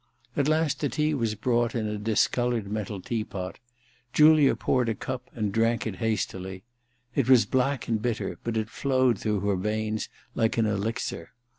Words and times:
At 0.35 0.47
last 0.47 0.79
the 0.79 0.89
tea 0.89 1.13
was 1.13 1.35
brought 1.35 1.75
in 1.75 1.85
a 1.87 1.99
discoloured 1.99 2.71
metal 2.71 2.99
tea 2.99 3.23
pot. 3.23 3.59
Julia 4.13 4.55
poured 4.55 4.89
a 4.89 4.95
cup 4.95 5.29
full 5.29 5.37
and 5.37 5.51
drank 5.51 5.85
it 5.85 5.97
hastily. 5.97 6.63
It 7.13 7.29
was 7.29 7.45
black 7.45 7.87
and 7.87 8.01
bitter, 8.01 8.39
but 8.43 8.57
it 8.57 8.67
flowed 8.71 9.19
through 9.19 9.41
her 9.41 9.55
veins 9.55 10.09
like 10.33 10.57
an 10.57 10.65
elixir. 10.65 11.33